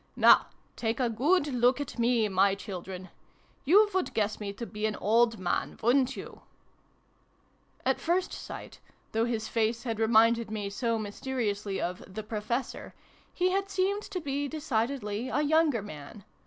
"Now 0.15 0.47
take 0.75 0.99
a 0.99 1.11
good 1.11 1.45
look 1.53 1.79
at 1.79 1.99
me, 1.99 2.27
my 2.27 2.55
children! 2.55 3.09
You 3.65 3.87
would 3.93 4.15
guess 4.15 4.39
me 4.39 4.51
to 4.53 4.65
be 4.65 4.87
an 4.87 4.95
old 4.95 5.37
man, 5.37 5.77
wouldn't 5.79 6.15
you?" 6.17 6.41
At 7.85 7.99
first 8.01 8.33
sight, 8.33 8.79
though 9.11 9.25
his 9.25 9.47
face 9.47 9.83
had 9.83 9.99
reminded 9.99 10.49
me 10.49 10.71
so 10.71 10.97
mysteriously 10.97 11.79
of" 11.79 12.03
the 12.15 12.23
Professor/' 12.23 12.93
he 13.31 13.51
had 13.51 13.69
seemed 13.69 14.01
to 14.01 14.19
be 14.19 14.47
decidedly 14.47 15.29
a 15.29 15.41
younger 15.43 15.83
man: 15.83 15.93
XI] 15.93 15.93
THE 15.93 15.93
MAN 15.93 16.07
IN 16.07 16.17
THE 16.17 16.23
MOON. 16.23 16.25